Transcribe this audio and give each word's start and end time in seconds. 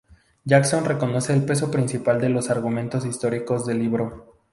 Jackson 0.43 0.83
reconoce 0.83 1.31
el 1.31 1.45
peso 1.45 1.69
principal 1.69 2.19
de 2.19 2.29
los 2.29 2.49
argumentos 2.49 3.05
históricos 3.05 3.67
del 3.67 3.77
libro. 3.77 4.35